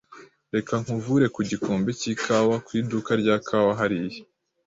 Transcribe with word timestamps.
Reka 0.55 0.73
nkuvure 0.83 1.25
ku 1.35 1.39
gikombe 1.49 1.89
cy'ikawa 1.99 2.55
ku 2.65 2.69
iduka 2.79 3.11
rya 3.21 3.35
kawa 3.47 3.71
hariya. 3.79 4.19